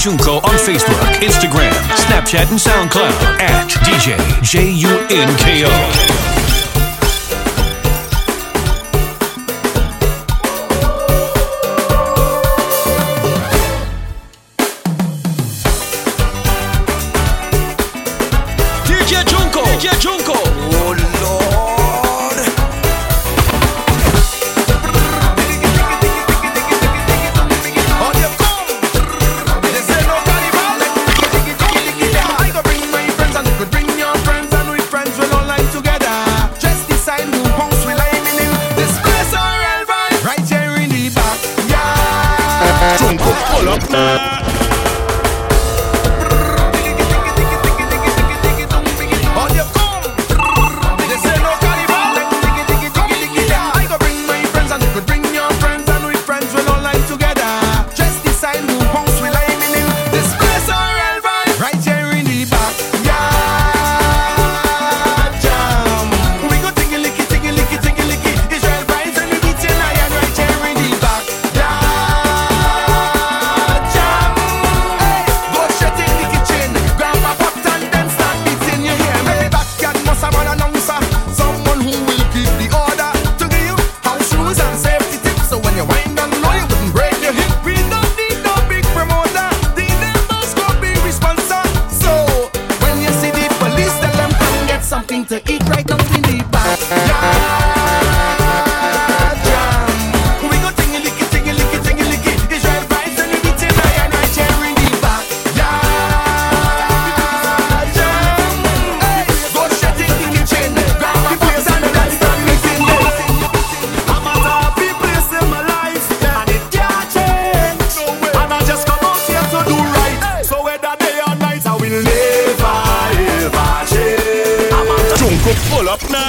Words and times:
Junko 0.00 0.36
on 0.36 0.56
Facebook, 0.56 0.98
Instagram, 1.20 1.70
Snapchat, 1.94 2.48
and 2.48 2.58
SoundCloud 2.58 3.12
at 3.38 3.68
DJ 3.84 4.16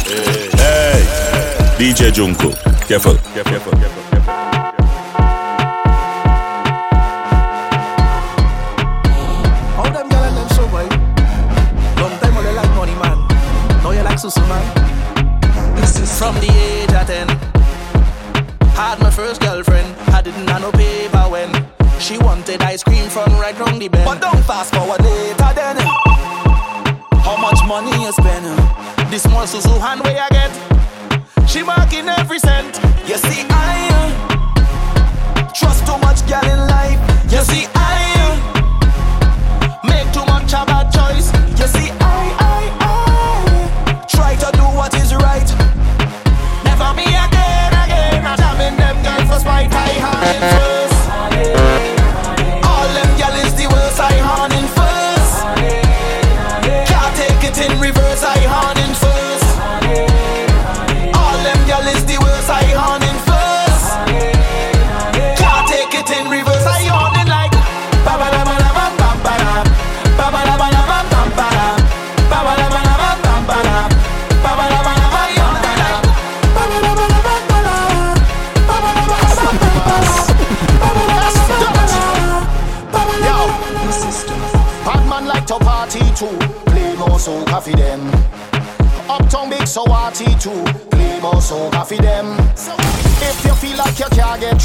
Hey, 0.08 0.50
hey, 0.58 1.04
DJ 1.78 2.12
Junko, 2.12 2.52
careful. 2.88 3.16
Careful, 3.34 3.54
careful, 3.54 3.72
careful. 3.74 4.02
Them 9.92 10.08
gyal 10.10 10.24
and 10.28 10.38
them 10.38 10.48
show 10.56 10.68
boy? 10.68 10.88
Long 12.02 12.18
time 12.20 12.36
when 12.36 12.44
they 12.46 12.54
like 12.54 12.72
money 12.76 12.96
man. 12.96 13.18
Now 13.84 13.92
you 13.92 14.02
like 14.04 14.18
susu. 14.18 14.42
This 15.76 16.00
is 16.00 16.18
from 16.18 16.36
the 16.36 16.50
age 16.50 16.94
of 16.94 17.08
ten. 17.08 17.28
Had 18.76 19.00
my 19.00 19.10
first 19.10 19.42
girlfriend. 19.42 19.88
I 20.10 20.22
didn't 20.22 20.48
have 20.48 20.62
no 20.62 20.72
paper 20.72 21.30
when 21.30 21.50
she 22.00 22.18
wanted 22.18 22.62
ice 22.62 22.84
cream 22.84 23.10
from 23.10 23.32
right 23.34 23.58
round 23.60 23.82
the 23.82 23.88
bend. 23.90 24.06
But 24.06 24.22
don't 24.22 24.44
fast 24.46 24.74
forward 24.74 25.02
later 25.02 25.54
then. 25.54 25.78
How 27.22 27.38
much 27.38 27.60
money 27.68 27.92
you 28.04 28.12
spend? 28.12 28.46
This 29.12 29.24
small 29.24 29.44
susu 29.46 29.78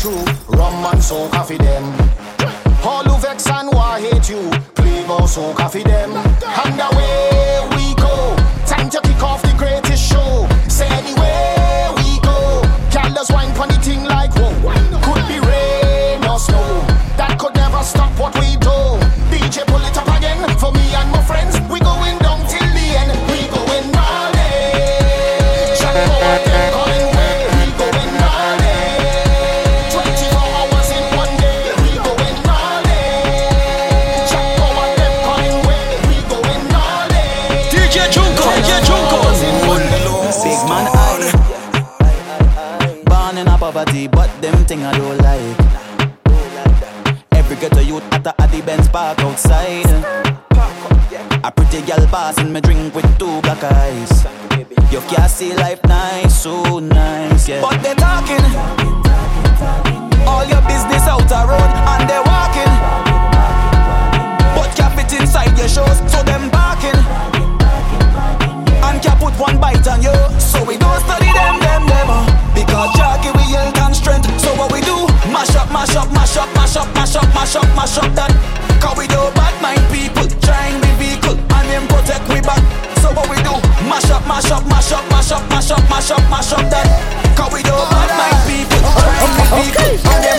can't 0.06 0.48
rum 0.48 0.86
and 0.92 1.02
so 1.02 1.28
coffee 1.30 1.58
born 43.26 43.38
in 43.38 43.48
a 43.48 43.58
poverty, 43.58 44.06
but 44.06 44.30
them 44.40 44.54
thing 44.66 44.84
I 44.84 44.96
don't 44.96 45.18
like. 45.18 45.58
Every 47.32 47.56
ghetto 47.56 47.80
youth 47.80 48.04
at 48.12 48.22
the 48.22 48.32
Addy 48.40 48.62
Benz 48.62 48.88
park 48.88 49.18
outside. 49.20 49.86
A 51.42 51.50
pretty 51.50 51.80
girl 51.86 52.06
passing 52.06 52.52
me 52.52 52.60
drink 52.60 52.94
with 52.94 53.06
two 53.18 53.40
black 53.42 53.62
eyes. 53.64 54.24
You 54.92 55.00
can't 55.10 55.30
see 55.30 55.54
life 55.54 55.82
nice, 55.84 56.42
so 56.42 56.78
nice, 56.78 57.48
yeah. 57.48 57.60
But 57.62 57.82
they 57.82 57.94
talking, 57.94 58.46
all 60.30 60.44
your 60.46 60.62
business 60.70 61.04
out 61.10 61.26
the 61.26 61.42
road, 61.50 61.72
and 61.92 62.02
they 62.08 62.20
walking. 62.30 62.72
But 64.54 64.70
can't 64.76 65.12
inside 65.20 65.58
your 65.58 65.68
shows, 65.68 65.98
so 66.12 66.22
them 66.22 66.48
barking 66.50 67.35
can 69.06 69.16
put 69.22 69.34
one 69.38 69.58
bite 69.62 69.86
on 69.86 70.02
you. 70.02 70.14
So 70.42 70.58
we 70.66 70.74
don't 70.76 71.00
study 71.06 71.30
them, 71.30 71.56
them, 71.62 71.86
them. 71.86 72.08
uh, 72.10 72.26
Because 72.54 72.90
Jackie 72.98 73.30
we 73.38 73.44
health 73.54 73.78
and 73.78 73.94
strength. 73.94 74.26
So 74.42 74.50
what 74.58 74.72
we 74.74 74.80
do? 74.82 75.06
Mash 75.30 75.54
up, 75.54 75.70
mash 75.70 75.94
up, 75.94 76.10
mash 76.10 76.36
up, 76.36 76.50
mash 76.58 76.74
up, 76.76 76.88
mash 76.94 77.14
up, 77.14 77.28
mash 77.34 77.54
up, 77.54 77.68
mash 77.78 77.98
up 78.02 78.10
that. 78.18 78.32
Cause 78.82 78.98
we 78.98 79.06
do 79.06 79.20
bad 79.38 79.54
mind 79.62 79.82
people 79.94 80.26
trying 80.42 80.80
the 80.82 80.90
vehicle 80.98 81.38
and 81.38 81.66
them 81.70 81.84
protect 81.86 82.26
we 82.28 82.40
back. 82.42 82.62
So 82.98 83.14
what 83.14 83.30
we 83.30 83.38
do? 83.46 83.54
Mash 83.86 84.10
up, 84.10 84.26
mash 84.26 84.50
up, 84.50 84.66
mash 84.66 84.90
up, 84.90 85.04
mash 85.10 85.30
up, 85.30 85.42
mash 85.50 85.70
up, 85.70 85.82
mash 85.88 86.10
up, 86.10 86.22
mash 86.26 86.52
up 86.52 86.64
that. 86.74 86.86
Cause 87.38 87.52
we 87.54 87.62
do 87.62 87.74
bad 87.94 88.10
mind 88.18 88.38
people 88.50 88.82
trying 88.98 89.30
the 89.30 89.40
vehicle 89.46 90.16
and 90.18 90.26
them 90.26 90.36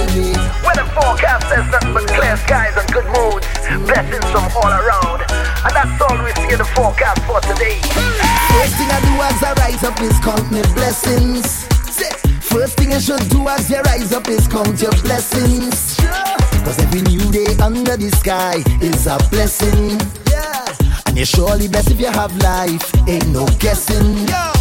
When 0.00 0.39
the 0.76 0.86
forecast 0.94 1.48
says 1.48 1.66
nothing 1.70 1.94
but 1.94 2.06
clear 2.08 2.36
skies 2.36 2.76
and 2.76 2.86
good 2.92 3.06
moods, 3.10 3.46
blessings 3.86 4.26
from 4.30 4.46
all 4.56 4.70
around. 4.70 5.24
And 5.64 5.72
that's 5.74 6.00
all 6.02 6.16
we 6.22 6.32
see 6.36 6.52
in 6.52 6.58
the 6.58 6.68
forecast 6.76 7.22
for 7.26 7.40
today. 7.40 7.80
First 8.54 8.74
thing 8.78 8.90
I 8.90 9.00
do 9.02 9.14
as 9.22 9.38
I 9.42 9.52
rise 9.62 9.84
up 9.84 10.00
is 10.00 10.18
count 10.20 10.50
my 10.50 10.62
blessings. 10.74 11.66
First 12.50 12.76
thing 12.78 12.90
you 12.90 13.00
should 13.00 13.28
do 13.30 13.46
as 13.48 13.70
you 13.70 13.80
rise 13.82 14.12
up 14.12 14.28
is 14.28 14.48
count 14.48 14.80
your 14.82 14.92
blessings. 15.02 15.96
Cause 16.64 16.78
every 16.78 17.02
new 17.02 17.30
day 17.30 17.56
under 17.62 17.96
the 17.96 18.10
sky 18.10 18.62
is 18.82 19.06
a 19.06 19.18
blessing. 19.30 19.98
And 21.06 21.16
you're 21.16 21.26
surely 21.26 21.68
blessed 21.68 21.92
if 21.92 22.00
you 22.00 22.06
have 22.06 22.36
life, 22.38 22.92
ain't 23.08 23.28
no 23.28 23.46
guessing. 23.58 24.28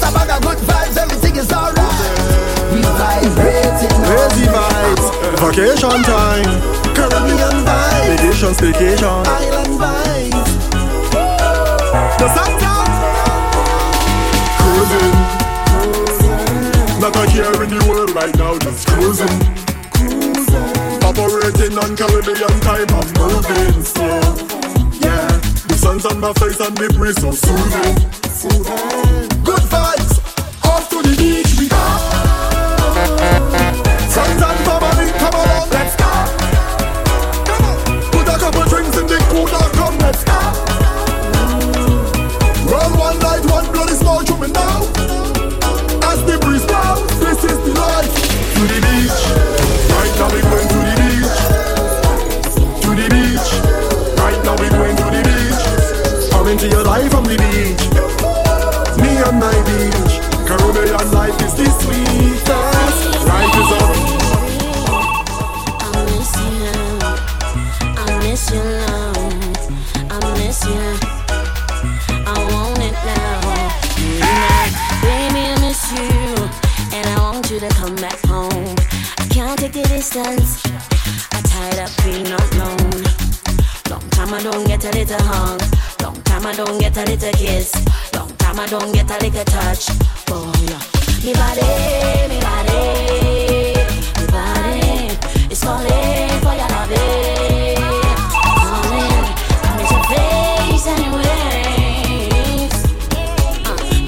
Yeah, 0.00 0.08
we 0.08 0.08
coming 0.08 0.08
to 0.08 0.08
your 0.08 0.08
life 0.08 0.08
with 0.08 0.08
a 0.08 0.12
bag 0.12 0.30
of 0.30 0.40
good 0.42 0.58
vibes. 0.66 0.96
Everything 0.96 1.36
is 1.36 1.52
alright. 1.52 2.18
We 2.72 2.80
vibrating 2.82 3.94
Crazy 4.04 4.46
vibes, 4.46 5.06
vacation 5.40 6.02
time, 6.02 6.60
Caribbean 6.94 7.56
vibes, 7.64 8.06
vacation 8.16 8.52
staycation. 8.54 9.26
island 9.26 9.74
vibes. 9.80 10.50
The 12.18 12.28
Santa 12.34 12.74
cruising, 14.58 15.16
not 17.00 17.16
a 17.16 17.26
care 17.30 17.62
in 17.62 17.70
the 17.70 17.80
world 17.88 18.10
right 18.14 18.34
now, 18.36 18.58
just 18.58 18.86
cruising. 18.88 19.38
Operating 21.04 21.78
on 21.78 21.96
Caribbean 21.96 22.60
time, 22.60 22.88
I'm 22.90 23.08
moving 23.18 23.84
slow. 23.84 24.59
Sun 25.80 25.98
on 26.10 26.20
my 26.20 26.30
face 26.34 26.60
and 26.60 26.78
me 26.78 26.88
breathe 26.88 27.18
so 27.18 27.30
soothing. 27.30 27.94
Good 29.42 29.62
vibes, 29.72 30.18
off 30.66 30.90
to 30.90 31.02
the 31.02 31.16
beach 31.16 31.58
we 31.58 31.68
go. 31.68 32.09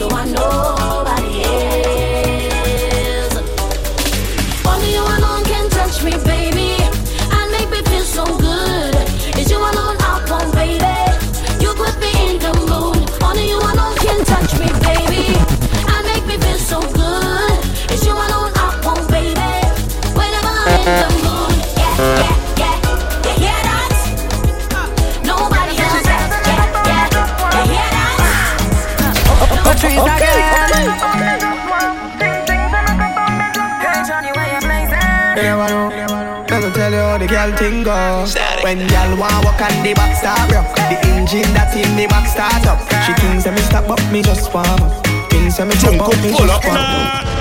Uh, 0.03 0.09
don't 0.09 0.35
want 0.35 0.72
tell 37.51 37.73
you 37.73 37.85
how 37.85 38.27
girl 38.27 38.27
thing 38.27 38.57
go. 38.57 38.63
When 38.63 38.79
girl 38.89 39.19
want 39.19 39.45
walk 39.45 39.61
and 39.61 39.87
the 39.87 39.95
back 39.95 40.17
start 40.17 40.51
rock, 40.53 40.75
the 40.77 40.99
engine 41.09 41.53
that 41.55 41.75
in 41.77 41.97
the 41.97 42.07
back 42.07 42.29
start 42.29 42.67
up. 42.67 42.81
She 43.07 43.13
thinks 43.21 43.45
that 43.45 43.55
me 43.55 43.61
stop 43.63 43.89
up, 43.91 44.01
me 44.13 44.23
just 44.23 44.53
warm 44.53 44.67
up. 44.67 45.07
Thinks 45.31 45.57
that 45.57 45.67
me 45.67 45.75
stop 45.75 46.01
up, 46.01 46.23
me 46.23 46.31
just 46.31 46.65
warm 46.65 46.77
up. 46.77 47.32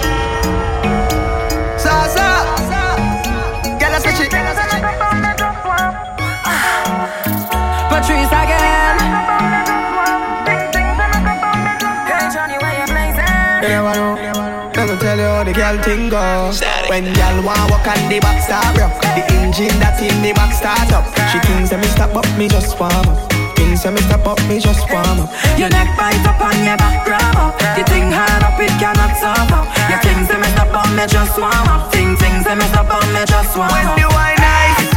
Thing 15.92 16.10
go. 16.10 16.52
When 16.88 17.04
girl 17.14 17.38
want 17.44 17.68
walk 17.72 17.88
and 17.88 18.08
the 18.08 18.20
back 18.24 18.40
start 18.40 18.78
rock, 18.80 18.96
the 19.16 19.24
engine 19.36 19.76
that 19.84 20.00
in 20.00 20.16
the 20.24 20.32
back 20.32 20.56
start 20.56 20.88
up. 20.96 21.04
She 21.32 21.40
thinks 21.44 21.72
that 21.72 21.80
me 21.84 21.88
stop 21.92 22.16
up, 22.16 22.28
me 22.40 22.48
just 22.48 22.80
warm 22.80 23.08
up. 23.12 23.20
Thinks 23.60 23.84
that 23.84 23.92
me 23.92 24.02
stop 24.08 24.24
up, 24.24 24.40
me 24.48 24.60
just 24.60 24.88
warm 24.88 25.20
up. 25.20 25.30
Your 25.60 25.68
neck 25.68 25.92
bite 26.00 26.24
up 26.24 26.40
and 26.40 26.64
your 26.64 26.80
back 26.80 27.04
grab 27.04 27.36
up. 27.36 27.60
You 27.76 27.84
think 27.92 28.08
hard 28.08 28.44
up, 28.44 28.56
it 28.60 28.72
cannot 28.80 29.20
stop 29.20 29.52
up. 29.52 29.68
Your 29.92 30.00
things 30.00 30.32
say 30.32 30.40
me 30.40 30.48
stop 30.56 30.72
up, 30.72 30.88
me 30.96 31.04
just 31.08 31.36
warm 31.36 31.68
up. 31.68 31.92
Thing 31.92 32.16
things 32.16 32.48
say 32.48 32.56
me 32.56 32.66
stop 32.72 32.88
up, 32.88 33.04
me 33.12 33.24
just 33.28 33.52
warm 33.60 33.72
When 33.76 33.88
up. 33.92 34.00
the 34.00 34.08
wine 34.16 34.40
nice, 34.40 34.88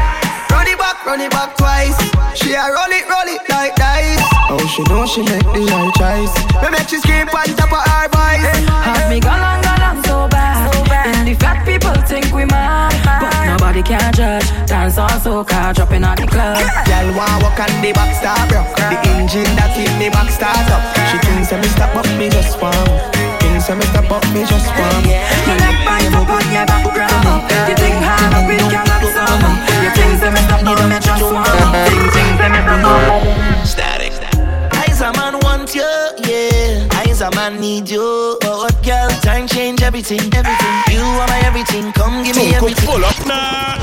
run 0.54 0.66
it 0.70 0.78
back, 0.78 1.02
run 1.02 1.20
it 1.20 1.30
back 1.34 1.58
twice. 1.58 1.98
She 2.38 2.54
a 2.54 2.62
roll 2.70 2.92
it, 2.94 3.06
roll 3.10 3.26
it 3.26 3.42
like 3.50 3.74
dice. 3.74 4.22
Oh, 4.46 4.62
she 4.70 4.82
know 4.86 5.02
she 5.10 5.26
make 5.26 5.42
the 5.42 5.62
right 5.74 5.90
choice. 5.98 6.34
Me 6.62 6.70
make 6.70 6.86
she 6.86 7.02
scream 7.02 7.26
on 7.26 7.50
top 7.58 7.74
of 7.74 7.82
her 7.82 8.06
voice. 8.14 8.46
Have 8.86 9.10
me 9.10 9.18
gone 9.18 9.42
on, 9.42 9.58
gone 9.62 9.82
on 9.82 9.96
so 10.06 10.28
bad. 10.30 10.33
And 11.24 11.32
the 11.32 11.40
fat 11.40 11.64
people 11.64 11.96
think 12.04 12.28
we 12.36 12.44
mad. 12.44 12.92
But 13.00 13.32
nobody 13.48 13.80
can 13.80 14.12
judge. 14.12 14.44
Dance 14.68 15.00
on 15.00 15.08
soca, 15.24 15.72
dropping 15.72 16.04
at 16.04 16.20
the 16.20 16.28
club. 16.28 16.60
Girl 16.84 17.16
wanna 17.16 17.40
walk 17.40 17.56
on 17.64 17.72
the 17.80 17.96
back 17.96 18.12
start 18.12 18.52
rock. 18.52 18.68
The 18.76 19.00
engine 19.08 19.48
that 19.56 19.72
in 19.72 19.88
the 19.96 20.12
back 20.12 20.28
start 20.28 20.68
up. 20.68 20.84
She 21.08 21.16
thinks 21.24 21.48
that 21.48 21.64
me 21.64 21.68
stop 21.72 21.96
up, 21.96 22.04
me 22.20 22.28
just 22.28 22.60
warm 22.60 22.76
up. 22.76 23.08
Thinks 23.40 23.72
that 23.72 23.80
me 23.80 23.88
stop 23.88 24.12
up, 24.12 24.20
me 24.36 24.44
just 24.44 24.68
warm 24.76 24.84
up. 24.84 25.16
Your 25.48 25.56
neck 25.64 25.80
bite 25.88 26.12
up 26.12 26.28
and 26.28 26.44
your 26.52 26.66
back 26.68 26.84
grab 26.92 27.24
up. 27.24 27.40
You 27.72 27.76
think 27.80 27.96
hard 28.04 28.36
up, 28.36 28.44
it 28.44 28.60
cannot 28.68 29.00
stop 29.08 29.40
up. 29.48 29.56
Your 29.80 29.96
things 29.96 30.20
say 30.20 30.28
me 30.28 30.40
stop 30.44 30.60
up, 30.60 30.76
me 30.76 30.98
just 31.00 31.24
warm 31.24 31.40
up. 31.40 31.72
Thing 31.88 32.04
things 32.12 32.36
say 32.36 32.48
me 32.52 32.60
stop 32.68 32.84
up. 32.84 33.64
Static. 33.64 34.12
Eyes 34.76 35.00
a 35.00 35.08
man 35.16 35.40
want 35.40 35.72
you, 35.72 35.88
yeah. 37.14 37.26
Eyes 37.26 37.32
a 37.32 37.36
man 37.36 37.60
need 37.60 37.88
you. 37.88 38.36
But 38.40 38.56
what 38.58 38.82
girl, 38.84 39.08
time 39.22 39.46
change 39.46 39.82
everything, 39.82 40.20
everything. 40.34 40.82
You 40.90 41.02
are 41.02 41.28
my 41.28 41.40
everything, 41.44 41.92
come 41.92 42.24
give 42.24 42.36
me 42.36 42.54
everything. 42.54 42.86
pull 42.86 43.04
up 43.04 43.26
now. 43.26 43.76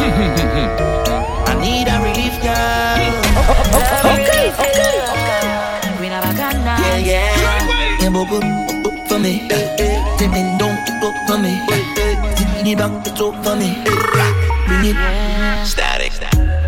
I 1.46 1.54
need 1.60 1.88
a 1.88 1.98
relief, 2.00 2.40
girl. 2.42 2.98
Okay, 3.80 4.52
okay. 4.60 4.90
We 6.00 6.08
never 6.08 6.32
can 6.34 6.64
now. 6.64 6.78
Yeah, 6.80 6.98
yeah. 6.98 8.00
Yeah, 8.00 8.10
boop, 8.10 8.28
boop, 8.28 8.42
boop 8.82 9.08
for 9.08 9.18
me. 9.18 9.48
Tip 9.48 10.32
it 10.32 10.58
down, 10.58 10.76
boop 11.00 11.16
for 11.26 11.38
me. 11.38 11.60
Tip 11.66 12.66
it 12.66 12.78
back, 12.78 13.06
it's 13.06 13.20
up 13.20 13.34
for 13.44 13.56
me. 13.56 13.70
Bring 14.66 14.84
it. 14.90 14.96
Static. 15.66 16.12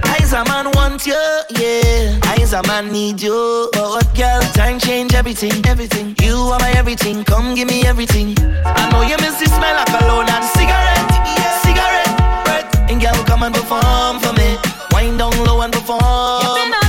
Eyes 0.05 0.33
a 0.33 0.45
man 0.45 0.71
want 0.75 1.07
you, 1.07 1.43
yeah. 1.51 1.82
Eyes 2.53 2.65
a 2.65 2.69
man 2.69 2.93
need 2.93 3.23
you. 3.23 3.69
But 3.73 3.89
what 3.89 4.15
girl, 4.15 4.41
time 4.53 4.79
change 4.79 5.15
everything, 5.15 5.65
everything. 5.65 6.15
You 6.21 6.37
are 6.53 6.59
my 6.59 6.71
everything, 6.73 7.25
come 7.25 7.55
give 7.55 7.69
me 7.69 7.85
everything. 7.87 8.35
I 8.65 8.91
know 8.91 9.03
you 9.03 9.17
miss 9.19 9.39
the 9.41 9.47
smell 9.47 9.77
of 9.77 9.87
cologne 9.87 10.29
and 10.29 10.45
cigarette, 10.57 11.11
yeah. 11.39 11.61
cigarette. 11.65 12.45
Breath. 12.45 12.91
And 12.91 13.01
girl, 13.01 13.25
come 13.25 13.43
and 13.43 13.55
perform 13.55 14.19
for 14.21 14.33
me. 14.35 14.57
Wind 14.93 15.19
down 15.19 15.33
low 15.45 15.63
and 15.63 15.73
perform. 15.73 16.82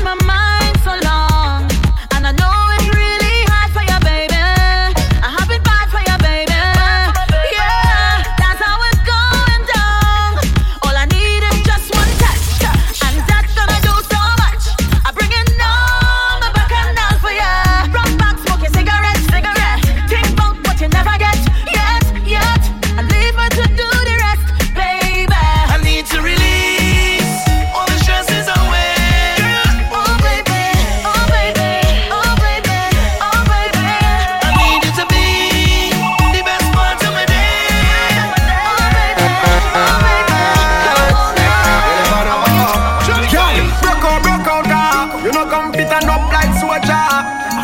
no 45.34 45.50
come 45.50 45.74
fit 45.74 45.90
and 45.90 46.06
up 46.06 46.30
like 46.30 46.54
soldier. 46.62 47.06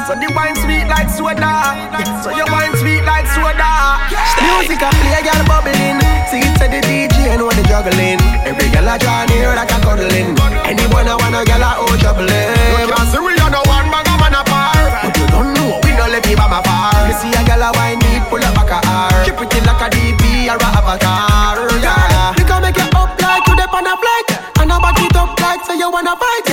So 0.10 0.18
the 0.18 0.28
wine 0.34 0.58
sweet 0.58 0.90
like 0.90 1.10
soda. 1.10 1.78
So 2.26 2.34
your 2.34 2.50
wine 2.50 2.74
sweet 2.82 3.06
like 3.06 3.30
soda. 3.30 4.02
Music 4.42 4.82
I 4.82 4.90
play, 4.90 5.22
girl 5.22 5.42
bubbling. 5.46 6.02
See 6.34 6.42
it 6.42 6.54
to 6.58 6.66
the 6.66 6.82
DJ 6.82 7.30
and 7.30 7.46
when 7.46 7.54
the 7.54 7.64
juggling. 7.70 8.18
Every 8.42 8.70
girl 8.74 8.90
I 8.90 8.98
draw 8.98 9.26
near 9.30 9.54
like 9.54 9.70
a 9.70 9.78
cuddling. 9.86 10.34
Anyone 10.66 11.06
I 11.06 11.14
wanna 11.14 11.46
girl 11.46 11.62
I 11.62 11.78
hold 11.78 12.00
juggling. 12.02 12.50
No 12.74 12.90
can 12.90 13.22
we 13.22 13.38
are 13.38 13.54
no 13.54 13.62
one 13.70 13.88
bag 13.94 14.10
man 14.18 14.34
apart. 14.34 15.06
But 15.06 15.14
you 15.14 15.28
don't 15.30 15.54
know 15.54 15.78
we 15.86 15.94
no 15.94 16.10
let 16.10 16.26
me 16.26 16.34
by 16.34 16.50
my 16.50 16.66
far. 16.66 16.90
You 17.06 17.14
see 17.22 17.32
a 17.38 17.42
girl 17.46 17.62
I 17.62 17.70
wine 17.78 18.02
need 18.02 18.26
pull 18.34 18.42
up 18.42 18.58
like 18.58 18.74
a 18.74 18.80
R. 18.82 19.14
She 19.26 19.32
pretty 19.38 19.62
like 19.62 19.78
a 19.78 19.88
DP 19.94 20.50
or 20.50 20.58
a 20.58 20.70
avatar. 20.74 21.70
Yeah, 21.86 22.34
you 22.34 22.46
can 22.50 22.66
make 22.66 22.82
it 22.82 22.90
up 22.98 23.14
like 23.22 23.46
you 23.46 23.56
dip 23.56 23.74
on 23.74 23.86
a 23.86 23.94
flight, 23.94 24.30
and 24.58 24.74
I 24.74 24.78
back 24.82 24.98
it 24.98 25.16
up 25.16 25.38
like 25.38 25.62
so 25.70 25.78
you 25.78 25.92
wanna 25.94 26.18
fight. 26.18 26.49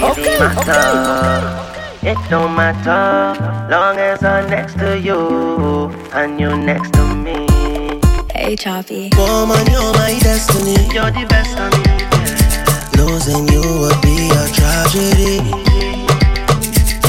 Man 0.00 0.14
don't 0.14 0.16
really 0.16 0.38
matter. 0.38 1.66
It 2.02 2.18
don't 2.30 2.54
matter, 2.56 3.68
long 3.70 3.98
as 3.98 4.24
I'm 4.24 4.48
next 4.48 4.78
to 4.78 4.98
you 4.98 5.90
and 6.12 6.40
you 6.40 6.56
next 6.56 6.94
to 6.94 7.14
me. 7.14 7.46
Hey, 8.32 8.56
Choppy. 8.56 9.10
Woman, 9.16 9.66
you're 9.70 9.92
my 9.92 10.18
destiny. 10.22 10.80
You're 10.94 11.10
the 11.10 11.26
best 11.28 11.52
of 11.60 11.70
me. 11.76 11.84
Losing 12.96 13.46
you 13.52 13.60
would 13.60 14.00
be 14.00 14.30
a 14.32 14.44
tragedy. 14.56 15.44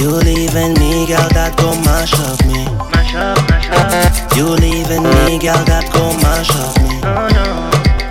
You 0.02 0.10
leaving 0.28 0.74
me, 0.76 1.08
girl, 1.08 1.30
that 1.32 1.56
go 1.58 1.72
mash 1.88 2.14
up 2.20 2.44
me. 2.46 2.66
Mash 2.92 3.16
up, 3.16 3.38
mash 3.50 3.70
up. 3.72 4.36
You 4.36 4.48
leaving 4.50 5.04
me, 5.04 5.40
girl, 5.40 5.64
that 5.64 5.88
go 5.94 6.12
mash 6.20 6.52
up 6.52 6.76
me. 6.84 7.00
Oh 7.08 7.30
no. 7.32 7.48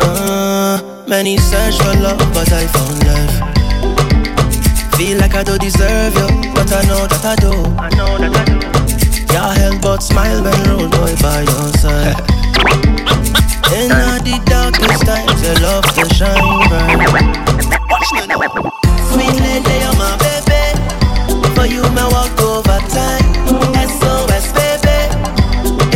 Uh, 0.09 1.05
many 1.07 1.37
search 1.37 1.77
for 1.77 1.93
love, 2.01 2.19
but 2.33 2.51
I 2.51 2.67
found 2.67 3.05
love. 3.07 3.60
Feel 5.01 5.17
like 5.17 5.35
I 5.35 5.43
don't 5.43 5.59
deserve 5.59 6.13
you, 6.13 6.29
but 6.53 6.71
I 6.71 6.85
know 6.85 7.09
that 7.09 7.25
I 7.25 7.35
do. 7.41 7.57
I 7.81 7.89
know 7.97 8.21
that 8.21 8.37
I 8.37 8.45
do. 8.45 8.61
Can't 9.33 9.57
help 9.57 9.81
but 9.81 10.03
smile 10.05 10.45
when 10.45 10.53
road 10.69 10.93
boy 10.93 11.17
by 11.25 11.41
your 11.41 11.73
side. 11.81 12.21
In 13.81 13.89
all 13.97 14.21
the 14.21 14.37
darkest 14.45 15.09
times, 15.09 15.41
your 15.41 15.57
love 15.65 15.89
to 15.97 16.05
shine 16.13 16.69
bright. 16.69 17.33
Watch 17.89 18.13
me 18.13 18.29
now. 18.29 18.45
Sweet 19.09 19.41
lady, 19.41 19.73
you're 19.81 19.97
my 19.97 20.21
baby. 20.21 20.77
For 21.57 21.65
you, 21.65 21.81
my 21.97 22.05
walk 22.05 22.37
over 22.45 22.77
time. 22.93 23.25
SOS, 23.81 24.53
baby. 24.53 25.01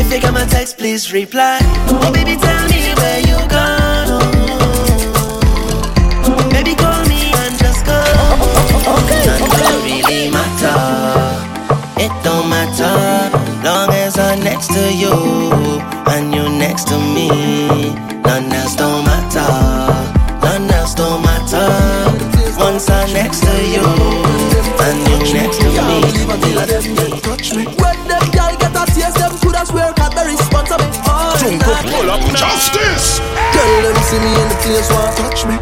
If 0.00 0.08
you 0.08 0.16
get 0.16 0.32
my 0.32 0.48
text, 0.48 0.78
please 0.78 1.12
reply. 1.12 1.60
Oh, 1.92 2.08
baby, 2.08 2.40
tell 2.40 2.64
me 2.72 2.96
where 2.96 3.20
you 3.20 3.36
gone. 3.52 4.16
Oh. 4.16 4.32
Baby, 6.56 6.72
call 6.74 7.04
me 7.04 7.36
and 7.36 7.52
just 7.60 7.84
go. 7.84 8.00
None 9.54 9.62
don't 9.62 9.84
really 9.84 10.30
matter. 10.30 10.78
It 11.96 12.12
don't 12.24 12.48
matter. 12.50 12.90
Long 13.62 13.90
as 13.90 14.18
I'm 14.18 14.40
next 14.40 14.68
to 14.74 14.92
you 14.92 15.14
and 16.10 16.34
you 16.34 16.48
next 16.48 16.88
to 16.88 16.98
me. 16.98 17.28
None 18.22 18.52
else 18.52 18.74
don't 18.76 19.04
matter. 19.04 19.46
None 20.42 20.70
else 20.70 20.94
don't 20.94 21.22
matter. 21.22 21.68
Once 22.58 22.90
I'm 22.90 23.12
next 23.12 23.40
to 23.46 23.54
you 23.74 23.86
and 24.86 24.98
you 25.08 25.34
next 25.34 25.58
to 25.58 25.68
me. 25.86 26.00
Touch 27.22 27.54
me. 27.54 27.64
When 27.78 27.98
them 28.08 28.24
girl 28.34 28.54
get 28.58 28.74
a 28.74 28.84
taste, 28.92 29.18
them 29.18 29.32
coulda 29.38 29.64
swear 29.66 29.92
Cadbury 29.94 30.36
sponsor 30.36 30.78
me 30.78 30.88
all 31.08 31.34
night. 31.38 31.86
pull 31.94 32.10
up 32.10 32.20
justice. 32.36 33.20
Girl, 33.54 33.82
them 33.82 34.02
see 34.02 34.18
me 34.18 34.30
in 34.34 34.48
the 34.48 34.56
place, 34.62 34.90
want 34.90 35.16
touch 35.16 35.46
me. 35.46 35.53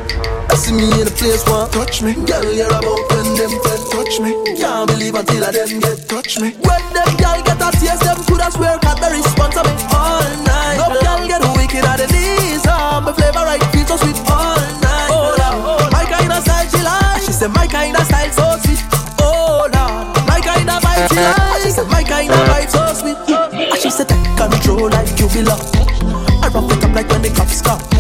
See 0.73 0.79
me 0.79 0.89
in 0.89 1.05
the 1.05 1.13
place, 1.13 1.45
want 1.45 1.69
touch 1.73 2.01
me. 2.01 2.17
Girl, 2.25 2.49
you're 2.49 2.65
about 2.65 3.05
when 3.13 3.29
them 3.37 3.53
friend 3.61 3.85
touch 3.93 4.17
me. 4.25 4.33
Can't 4.57 4.89
believe 4.89 5.13
until 5.13 5.45
I 5.45 5.53
them 5.53 5.69
get 5.85 6.09
touch 6.09 6.41
me. 6.41 6.57
When 6.65 6.85
them 6.97 7.13
girl 7.21 7.45
get 7.45 7.61
a 7.61 7.69
taste, 7.77 8.01
them 8.01 8.17
coulda 8.25 8.49
swear 8.49 8.81
Cadbury 8.81 9.21
sponsor 9.21 9.69
me 9.69 9.75
all 9.93 10.25
night. 10.49 10.81
No 10.81 10.97
girl 10.97 11.29
get 11.29 11.45
wicked 11.61 11.85
at 11.85 12.01
the 12.01 12.09
knees, 12.09 12.65
ah, 12.65 13.05
my 13.05 13.13
flavor 13.13 13.45
right 13.45 13.61
feel 13.69 13.85
so 13.85 14.01
sweet 14.01 14.17
all 14.33 14.57
night. 14.81 15.13
Oh 15.13 15.37
Lord, 15.37 15.93
my 15.93 16.09
kind 16.09 16.33
of 16.33 16.41
style 16.41 16.65
she 16.65 16.81
like. 16.81 17.21
She 17.21 17.33
said 17.37 17.53
my 17.53 17.67
kind 17.69 17.93
of 17.93 18.09
style 18.09 18.33
so 18.33 18.57
sweet. 18.65 18.81
Oh 19.21 19.69
Lord, 19.69 20.09
my 20.25 20.41
kind 20.41 20.73
of 20.73 20.81
vibe 20.81 21.05
she 21.13 21.21
like. 21.21 21.61
She 21.61 21.71
said 21.77 21.89
my 21.93 22.01
kind 22.01 22.33
of 22.33 22.41
vibe 22.49 22.73
so 22.73 22.81
sweet. 22.97 23.21
And 23.29 23.77
she 23.77 23.93
said 23.93 24.09
take 24.09 24.25
control 24.41 24.89
like 24.89 25.13
you 25.21 25.29
belong. 25.37 25.61
I 26.41 26.49
rock 26.49 26.73
it 26.73 26.81
up 26.81 26.97
like 26.97 27.09
when 27.13 27.21
the 27.21 27.29
cops 27.37 27.61
come. 27.61 27.92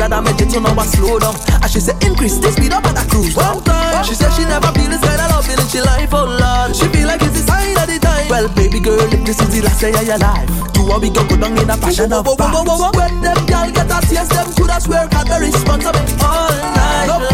That 0.00 0.24
jet, 0.38 0.50
so 0.50 0.60
now 0.60 0.72
I 0.72 0.86
slow 0.86 1.18
down. 1.20 1.36
And 1.60 1.70
she 1.70 1.78
said 1.78 2.00
increase 2.02 2.38
the 2.40 2.50
speed 2.50 2.72
up 2.72 2.84
and 2.88 2.96
I 2.96 3.04
cruise 3.04 3.36
one 3.36 3.60
time. 3.62 4.02
She 4.04 4.14
said 4.14 4.32
she 4.32 4.48
never 4.48 4.72
feel 4.72 4.88
this 4.88 5.04
kind 5.04 5.20
of 5.20 5.28
love 5.28 5.44
in 5.44 5.60
she 5.68 5.80
life, 5.84 6.08
oh 6.16 6.24
Lord. 6.24 6.74
She 6.74 6.88
feel 6.88 7.06
like 7.06 7.20
it's 7.20 7.36
the 7.36 7.44
sign 7.44 7.76
of 7.76 7.86
the 7.86 7.98
time. 8.00 8.28
Well, 8.32 8.48
baby 8.56 8.80
girl, 8.80 8.96
if 9.12 9.20
this 9.28 9.38
is 9.40 9.50
the 9.52 9.60
last 9.60 9.80
day 9.80 9.92
of 9.92 10.02
your 10.02 10.18
life, 10.18 10.48
you 10.74 10.88
are 10.88 10.98
we 10.98 11.10
go 11.10 11.22
go 11.28 11.36
down 11.36 11.52
in 11.58 11.68
a 11.68 11.76
passion 11.76 12.12
of. 12.12 12.24
When 12.24 13.20
them 13.20 13.40
girl 13.44 13.68
get 13.70 13.92
a 13.92 13.98
taste, 14.08 14.32
them 14.32 14.48
coulda 14.56 14.80
swear 14.80 15.06
Cadbury 15.08 15.52
sponsor 15.52 15.92
me 15.92 16.02
all 16.24 16.48
night. 16.48 17.29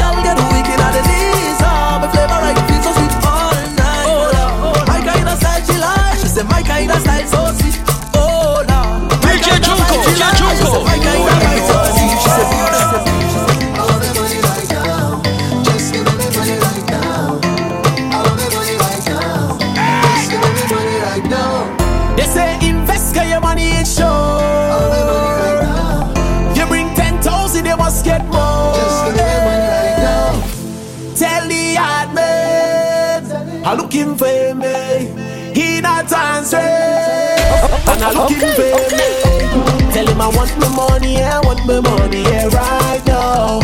And 37.97 38.05
I 38.05 38.13
looking 38.13 38.37
Okay, 38.37 38.53
for 38.53 38.77
okay, 38.85 38.97
me. 39.01 39.93
Tell 39.93 40.07
him 40.07 40.21
I 40.21 40.29
want 40.29 40.53
my 40.61 40.69
money, 40.69 41.23
I 41.23 41.41
want 41.41 41.65
my 41.65 41.81
money, 41.81 42.23
yeah, 42.23 42.49
right 42.53 43.03
now. 43.07 43.61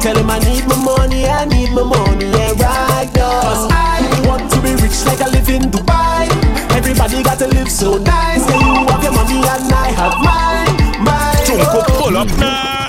Tell 0.00 0.16
him 0.16 0.30
I 0.30 0.38
need 0.40 0.64
my 0.66 0.76
money, 0.80 1.26
I 1.26 1.44
need 1.44 1.70
my 1.72 1.82
money, 1.84 2.26
yeah, 2.32 2.52
right 2.56 3.10
now. 3.14 3.42
Cause 3.44 3.68
I 3.70 4.00
want 4.26 4.50
to 4.52 4.58
be 4.62 4.72
rich 4.80 5.04
like 5.04 5.20
I 5.20 5.28
live 5.28 5.48
in 5.48 5.68
Dubai. 5.68 6.24
Everybody 6.72 7.22
got 7.22 7.38
to 7.40 7.46
live 7.48 7.70
so 7.70 7.98
nice. 7.98 8.48
Yeah, 8.48 8.58
you 8.58 8.86
have 8.88 9.02
your 9.04 9.12
money 9.12 9.36
and 9.36 9.72
I 9.72 9.88
have 10.00 10.16
mine, 10.24 11.04
mine. 11.04 11.44
Junko, 11.46 11.84
oh. 11.84 12.00
pull 12.00 12.16
up 12.16 12.28
now. 12.38 12.87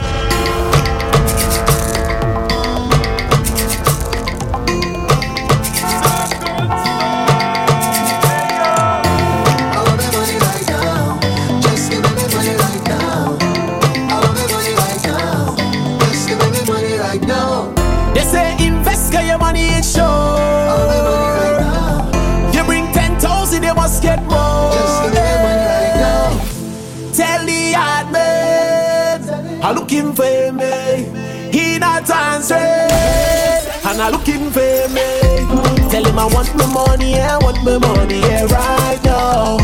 Looking 30.02 30.16
for 30.16 30.52
me. 30.54 31.52
He 31.52 31.78
not 31.80 32.10
answering, 32.10 32.60
and 32.60 34.02
I 34.02 34.10
looking 34.12 34.50
for 34.52 34.88
me. 34.96 35.90
Tell 35.90 36.06
him 36.06 36.20
I 36.20 36.26
want 36.26 36.56
my 36.56 36.66
money, 36.68 37.20
I 37.20 37.38
want 37.40 37.64
my 37.64 37.78
money, 37.78 38.20
yeah, 38.20 38.46
right 38.46 39.00
now. 39.04 39.58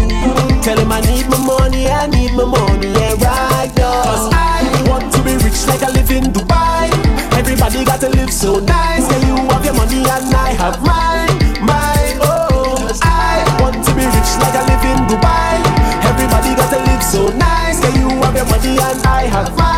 Tell 0.62 0.78
him 0.78 0.92
I 0.92 1.02
need 1.02 1.28
my 1.30 1.38
money, 1.46 1.88
I 1.88 2.08
need 2.08 2.34
my 2.34 2.46
money, 2.46 2.88
yeah, 2.88 3.14
right 3.22 3.72
now. 3.78 4.04
Cause 4.04 4.30
I 4.34 4.84
want 4.90 5.14
to 5.14 5.22
be 5.24 5.34
rich 5.44 5.68
like 5.68 5.84
I 5.84 5.92
live 5.92 6.12
in 6.12 6.34
Dubai. 6.34 6.90
Everybody 7.38 7.86
got 7.86 8.02
to 8.02 8.10
live 8.10 8.34
so 8.34 8.60
nice. 8.60 9.08
Yeah, 9.12 9.28
you 9.28 9.36
have 9.50 9.64
your 9.64 9.76
money 9.76 10.00
and 10.00 10.34
I 10.36 10.52
have 10.58 10.82
mine, 10.82 11.38
mine. 11.62 12.18
Oh, 12.22 12.90
I 13.04 13.46
want 13.62 13.78
to 13.86 13.92
be 13.94 14.04
rich 14.04 14.32
like 14.42 14.56
I 14.58 14.64
live 14.68 14.84
in 14.84 15.00
Dubai. 15.08 15.62
Everybody 16.10 16.56
got 16.58 16.74
to 16.74 16.80
live 16.92 17.04
so 17.04 17.30
nice. 17.38 17.80
Yeah, 17.84 17.96
you 18.02 18.10
have 18.24 18.36
your 18.36 18.46
money 18.50 18.74
and 18.82 19.00
I 19.06 19.30
have 19.30 19.56
mine, 19.56 19.75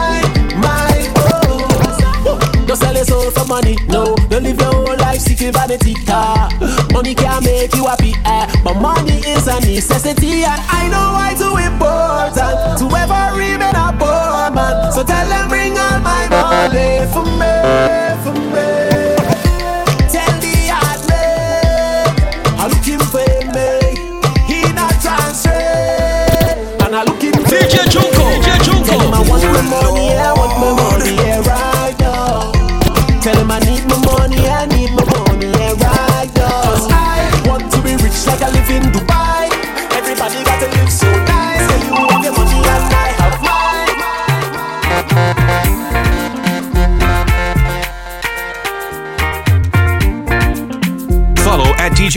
money. 3.47 3.77
No, 3.88 4.15
don't 4.29 4.43
live 4.43 4.60
your 4.60 4.71
whole 4.73 4.97
life 4.97 5.19
seeking 5.21 5.51
vanity. 5.53 5.93
Car. 6.05 6.49
Money 6.91 7.15
can 7.15 7.43
make 7.43 7.73
you 7.75 7.86
happy, 7.86 8.13
eh? 8.25 8.45
but 8.63 8.75
money 8.75 9.19
is 9.25 9.47
a 9.47 9.60
necessity, 9.62 10.43
and 10.43 10.62
I 10.69 10.88
know 10.89 11.07
why 11.15 11.33
too 11.33 11.55
important 11.57 12.77
to 12.79 12.86
ever 12.95 13.38
remain 13.38 13.75
a 13.75 13.95
poor 13.97 14.51
man. 14.53 14.91
So 14.91 15.03
tell 15.03 15.27
them 15.27 15.47
bring 15.49 15.77
all 15.77 15.99
my 15.99 16.27
money 16.29 17.05
for 17.12 17.25
me, 17.25 17.51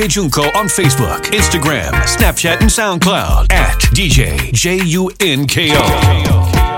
DJ 0.00 0.08
Junko 0.08 0.44
on 0.56 0.66
Facebook, 0.66 1.24
Instagram, 1.24 1.90
Snapchat, 2.06 2.62
and 2.62 2.70
SoundCloud 2.70 3.52
at 3.52 3.78
DJ 3.92 4.50
J 4.50 4.82
U 4.82 5.10
N 5.20 5.46
K 5.46 5.72
O. 5.74 6.69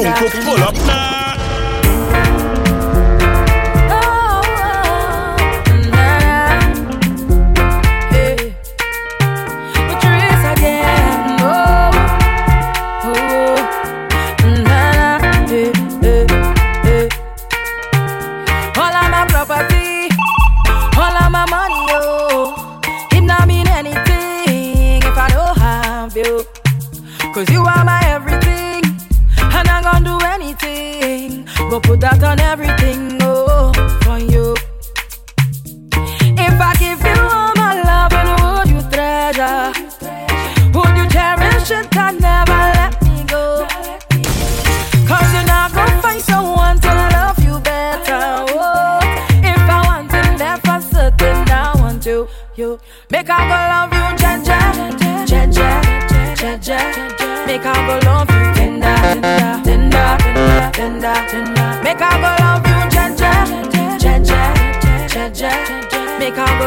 Junko, 0.00 0.28
pull 0.44 0.62
up 0.62 0.76
now. 0.86 1.17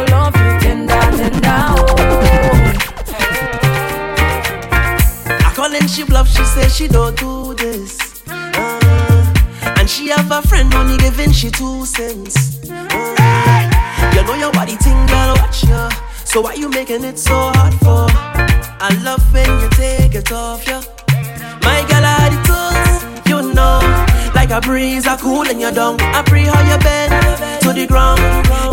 Love 0.10 0.36
you, 0.36 0.60
tender, 0.60 1.02
tender. 1.18 1.42
Oh. 1.46 1.96
I 5.30 5.54
call 5.56 5.74
and 5.74 5.90
she 5.90 6.04
bluff, 6.04 6.28
she 6.30 6.44
she 6.70 6.88
don't 6.88 7.18
do 7.18 7.54
this. 7.56 8.24
Uh, 8.28 9.34
and 9.78 9.90
she 9.90 10.10
have 10.10 10.32
a 10.32 10.42
friend 10.48 10.74
only 10.74 10.98
giving 10.98 11.32
she 11.32 11.50
two 11.52 11.86
cents. 11.86 12.60
Uh, 12.70 14.12
you 14.16 14.24
know 14.24 14.36
your 14.36 14.52
body 14.52 14.76
thing, 14.76 15.06
girl, 15.08 15.36
watch 15.36 15.64
ya. 15.66 15.90
So 16.26 16.42
why 16.42 16.54
you 16.54 16.70
making 16.70 17.04
it 17.04 17.20
so 17.20 17.34
hard 17.34 17.74
for? 17.76 18.08
I 18.84 18.90
love 19.04 19.22
when 19.34 19.50
you 19.62 19.70
take 19.72 20.16
it 20.16 20.32
off, 20.32 20.66
yeah. 20.68 20.82
My 21.62 21.86
girl, 21.90 22.06
I 22.06 22.51
Like 24.52 24.66
a 24.66 24.68
breeze, 24.68 25.08
I 25.08 25.16
cool 25.16 25.48
in 25.48 25.62
your 25.62 25.72
down. 25.72 25.96
I 26.12 26.22
pray 26.24 26.44
how 26.44 26.60
you 26.68 26.78
bend 26.84 27.16
to 27.64 27.72
the 27.72 27.88
ground. 27.88 28.20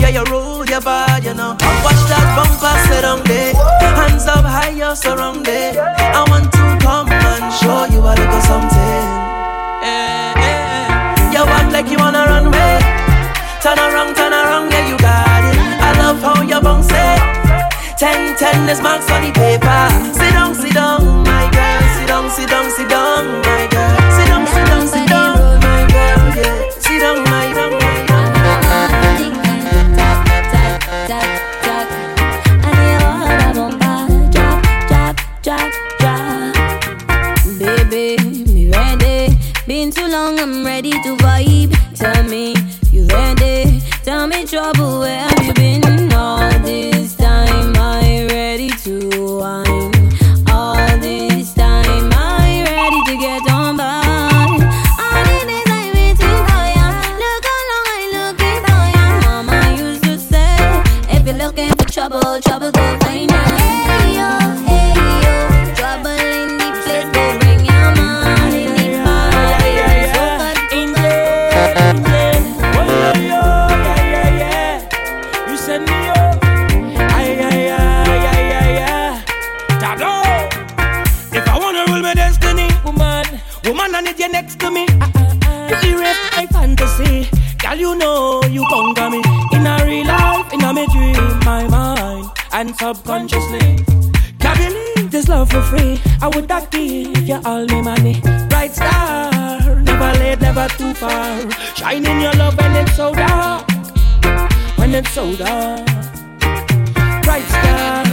Yeah, 0.03 0.11
you 0.11 0.25
roll 0.25 0.67
your 0.67 0.81
body, 0.81 1.29
you 1.29 1.35
know. 1.35 1.55
Watch 1.87 2.03
that 2.11 2.27
bumper 2.35 2.75
sit 2.91 3.07
on 3.07 3.23
there. 3.23 3.55
Hands 3.95 4.27
up 4.27 4.43
high, 4.43 4.75
you're 4.75 4.97
surrounded. 4.97 5.79
I 5.79 6.27
want 6.27 6.51
to 6.51 6.65
come 6.83 7.07
and 7.07 7.47
show 7.55 7.87
you 7.95 8.03
a 8.03 8.11
little 8.11 8.43
something. 8.43 9.07
You 11.31 11.47
walk 11.47 11.71
like 11.71 11.87
you 11.87 11.99
wanna 12.03 12.27
run 12.27 12.51
away. 12.51 12.83
Turn 13.63 13.79
around, 13.79 14.19
turn 14.19 14.35
around, 14.35 14.75
yeah, 14.75 14.83
you 14.83 14.99
got 14.99 15.47
it. 15.47 15.63
I 15.79 15.95
love 16.03 16.19
how 16.19 16.43
you 16.43 16.59
bounce 16.59 16.91
it. 16.91 17.23
Ten, 17.95 18.35
ten, 18.35 18.67
there's 18.67 18.83
marks 18.83 19.07
on 19.15 19.23
the 19.23 19.31
paper. 19.31 19.87
Sit 20.11 20.35
down, 20.35 20.59
sit 20.59 20.75
down, 20.75 21.23
my 21.23 21.47
girl. 21.55 21.81
Sit 21.95 22.09
down, 22.11 22.27
sit 22.35 22.51
down, 22.51 22.67
sit 22.67 22.89
down, 22.91 23.31
my 23.47 23.63
girl. 23.71 23.95
Sit 24.19 24.27
down, 24.27 24.43
sit 24.43 24.67
down, 24.67 24.87
sit 24.89 25.07
down. 25.07 25.28
Yeah, 26.39 26.71
sit 26.71 27.01
down, 27.01 27.25
my. 27.25 27.49
Been 39.67 39.91
too 39.91 40.09
long, 40.09 40.41
I'm 40.41 40.65
ready 40.65 40.93
to 40.93 41.15
vibe. 41.17 41.77
Tell 41.95 42.23
me, 42.25 42.55
you 42.91 43.05
ready? 43.07 43.83
Tell 44.03 44.27
me 44.27 44.47
trouble, 44.47 45.01
where 45.01 45.21
have 45.21 45.38
I 96.29 96.37
would 96.37 96.47
not 96.47 96.71
give 96.71 97.27
you 97.27 97.41
all 97.43 97.65
my 97.69 97.81
money. 97.81 98.21
Bright 98.51 98.75
star, 98.75 99.81
never 99.81 100.13
late, 100.19 100.39
never 100.43 100.69
too 100.77 100.93
far. 100.93 101.41
Shining 101.75 102.21
your 102.21 102.35
love 102.35 102.55
when 102.59 102.77
it's 102.77 102.95
so 102.97 103.15
dark 103.15 103.67
when 104.77 104.95
it's 104.95 105.11
so 105.11 105.35
dark. 105.37 105.87
Bright 107.25 107.49
star, 107.49 108.05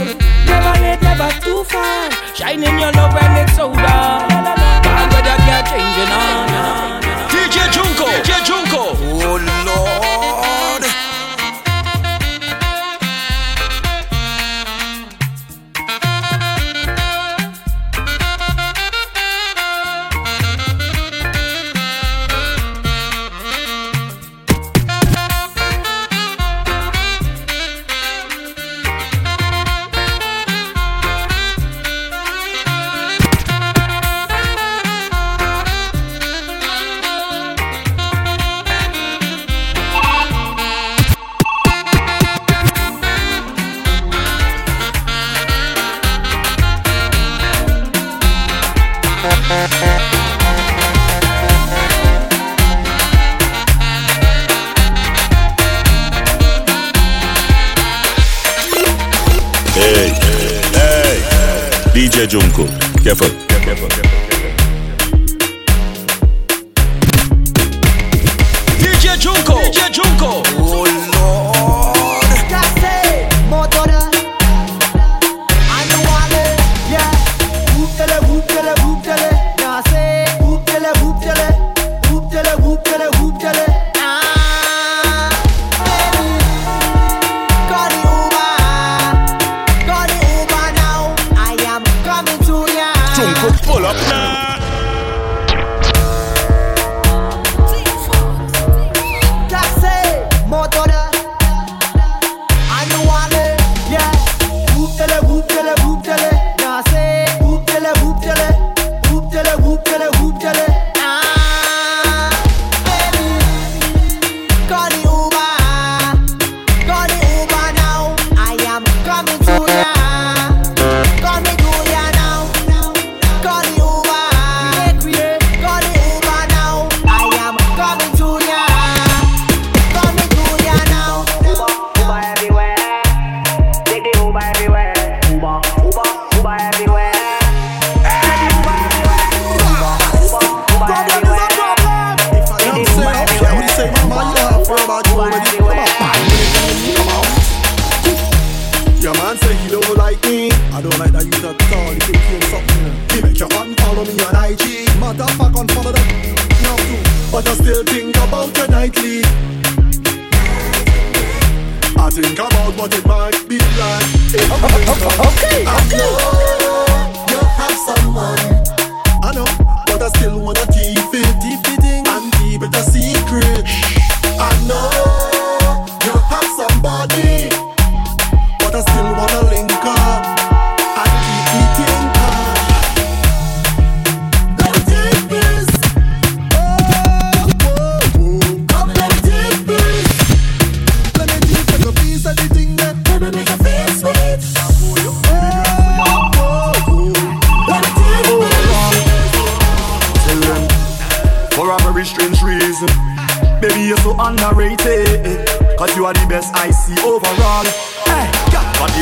never 0.46 0.80
late, 0.80 1.02
never 1.02 1.30
too 1.40 1.62
far. 1.64 2.10
Shining 2.34 2.78
your 2.78 2.92
love 2.92 3.12
when 3.12 3.44
it's 3.44 3.54
so 3.54 3.70
dark. 3.74 4.25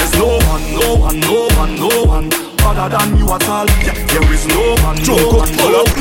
There's 0.04 0.18
no 0.18 0.36
one, 0.48 0.70
no 0.70 0.94
one, 0.96 1.20
no 1.20 1.48
one, 1.56 1.74
no 1.76 2.04
one 2.04 2.28
other 2.64 2.88
than 2.96 3.16
you 3.16 3.26
at 3.32 3.48
all. 3.48 3.66
Yeah, 3.80 3.94
there 4.06 4.32
is 4.32 4.46
no 4.48 4.74
one, 4.84 4.96
no 4.96 5.04
Joko, 5.04 5.38
one, 5.38 5.56
no 5.56 5.84
one. 5.84 5.98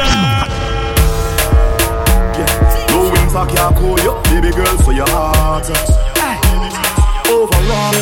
Yeah, 2.35 2.87
no 2.89 3.11
wings 3.11 3.35
I 3.35 3.45
can 3.47 3.73
call 3.75 3.99
you, 3.99 4.13
baby 4.29 4.51
girl, 4.55 4.77
so 4.79 4.91
your 4.91 5.07
heart. 5.09 5.69
Uh, 5.69 5.75
hey, 6.19 6.37
overall, 7.31 7.95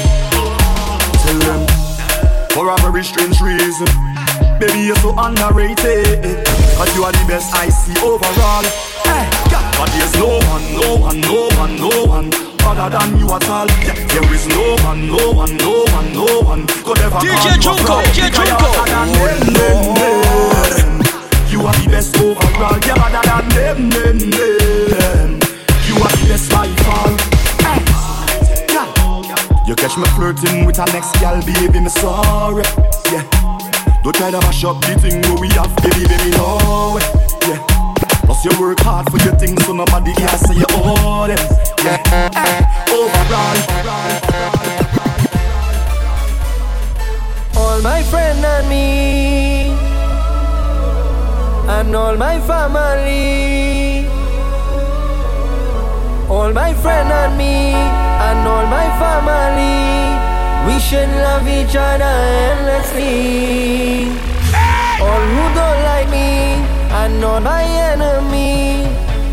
tell 1.21 1.39
them 1.45 1.61
for 2.51 2.69
a 2.69 2.77
very 2.81 3.03
strange 3.03 3.39
reason. 3.41 3.87
Baby, 4.59 4.79
you're 4.87 4.95
so 4.97 5.13
underrated. 5.17 6.45
Cause 6.77 6.95
you 6.95 7.03
are 7.03 7.11
the 7.11 7.25
best 7.27 7.53
I 7.53 7.69
see 7.69 7.97
overall. 8.01 8.65
But 9.77 9.89
there's 9.93 10.15
no 10.15 10.39
one, 10.49 10.73
no 10.73 10.95
one, 10.95 11.21
no 11.21 11.49
one, 11.57 11.75
no 11.77 12.05
one 12.05 12.50
other 12.65 12.89
than 12.97 13.17
you 13.17 13.27
at 13.31 13.49
all. 13.49 13.67
Yeah, 13.83 13.95
there 14.07 14.33
is 14.33 14.47
no 14.47 14.75
one, 14.83 15.07
no 15.07 15.31
one, 15.31 15.57
no 15.57 15.83
one, 15.93 16.13
no 16.13 16.41
one 16.41 16.67
could 16.67 16.99
ever 16.99 17.19
DJ 17.19 17.27
call 17.27 17.45
you 17.45 17.53
a 17.53 17.57
Junko. 17.59 18.01
DJ 18.11 18.29
Junko. 18.33 18.71
You 21.51 21.59
are 21.67 21.73
the 21.73 21.87
best 21.89 22.17
overall. 22.17 22.79
You're 22.85 22.97
hotter 22.97 23.23
than 23.27 23.45
them, 23.49 23.89
them, 23.89 24.17
them. 24.31 25.39
You 25.87 25.95
are 26.01 26.15
the 26.17 26.25
best 26.29 26.49
by 26.51 26.67
far. 26.83 27.31
You 29.67 29.75
catch 29.75 29.95
me 29.97 30.05
flirting 30.15 30.65
with 30.65 30.79
a 30.79 30.85
next 30.87 31.13
gal, 31.21 31.39
baby, 31.45 31.79
me 31.79 31.89
sorry. 31.89 32.63
Yeah. 33.11 33.23
Don't 34.03 34.15
try 34.15 34.31
to 34.31 34.39
mash 34.41 34.63
up 34.65 34.81
the 34.81 34.97
thing 34.99 35.21
where 35.21 35.39
we 35.39 35.47
have, 35.49 35.73
baby, 35.77 36.07
baby, 36.07 36.31
no. 36.31 36.99
Yeah. 37.47 37.70
Plus 38.31 38.45
you 38.45 38.61
work 38.61 38.79
hard 38.79 39.11
for 39.11 39.17
your 39.27 39.35
things, 39.35 39.59
so 39.65 39.73
nobody 39.73 40.13
can 40.13 40.29
say 40.39 40.55
you 40.55 40.63
owe 40.69 41.27
them. 41.27 41.37
Yeah. 41.83 41.99
Oh, 42.87 43.11
Overall. 43.11 43.57
All 47.61 47.81
my 47.81 48.01
friend 48.03 48.39
and 48.39 48.69
me, 48.69 49.75
and 51.75 51.93
all 51.93 52.15
my 52.15 52.39
family. 52.39 54.07
All 56.29 56.53
my 56.53 56.73
friend 56.75 57.11
and 57.11 57.37
me, 57.37 57.73
and 57.75 58.47
all 58.47 58.65
my 58.65 58.87
family. 58.95 59.75
We 60.71 60.79
should 60.79 61.09
love 61.09 61.45
each 61.49 61.75
other 61.75 62.15
endlessly. 62.47 64.07
All 65.03 65.19
who 65.19 65.43
don't 65.53 65.83
like 65.83 66.09
me, 66.09 66.60
and 67.03 67.23
all 67.23 67.39
my 67.39 67.63
enemy. 67.63 68.85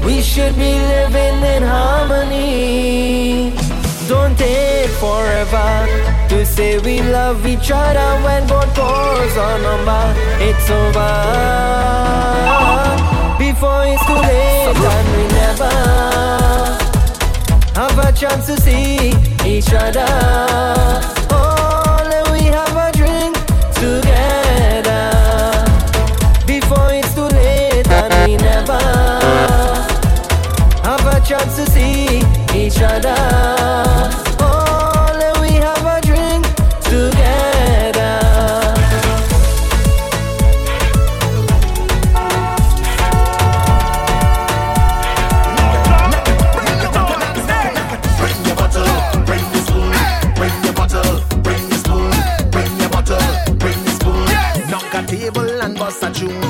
We 0.04 0.22
should 0.22 0.54
be 0.57 0.72
living 0.94 1.38
in 1.54 1.62
harmony. 1.62 3.52
Don't 4.09 4.37
take 4.38 4.90
forever 5.04 5.68
to 6.31 6.46
say 6.46 6.78
we 6.78 7.02
love 7.02 7.46
each 7.46 7.70
other 7.70 8.11
when 8.24 8.46
both 8.46 8.74
doors 8.74 9.35
are 9.37 9.59
number. 9.68 10.04
It's 10.48 10.70
over 10.81 11.14
before 13.38 13.83
it's 13.92 14.04
too 14.07 14.20
late 14.28 14.76
and 14.94 15.09
we 15.16 15.24
never 15.42 15.74
have 17.78 17.98
a 18.09 18.11
chance 18.12 18.46
to 18.46 18.57
see 18.61 19.12
each 19.44 19.72
other. 19.74 21.17
Chance 31.38 31.57
to 31.57 31.70
see 31.70 32.18
each 32.55 32.81
other. 32.83 33.14
Oh, 34.40 35.11
let 35.18 35.40
we 35.40 35.53
have 35.57 35.85
a 35.85 36.01
drink 36.01 36.44
together. 36.83 38.14
Bring 48.18 48.44
your 48.46 48.57
bottle, 48.57 49.24
bring 49.24 49.44
spoon. 49.66 49.92
Bring 50.35 50.64
your 50.64 50.72
bottle, 50.74 51.20
bring 51.42 51.70
spoon. 51.72 52.12
Bring 52.51 52.81
your 52.81 52.90
bottle, 52.90 53.55
bring 53.57 53.87
spoon. 53.96 54.27
Knock 54.70 54.94
a 54.94 55.07
table 55.07 55.62
and 55.62 55.79
bust 55.79 56.03
a 56.03 56.11
tune. 56.12 56.48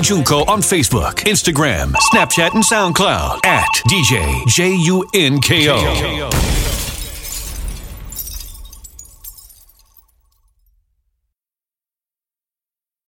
Junko 0.00 0.38
on 0.46 0.60
Facebook, 0.60 1.24
Instagram, 1.24 1.92
Snapchat, 2.12 2.54
and 2.54 2.64
SoundCloud 2.64 3.44
at 3.44 3.68
DJ 3.88 4.46
J 4.46 4.74
U 4.74 5.04
N 5.14 5.40
K 5.40 5.68
O. 5.68 6.33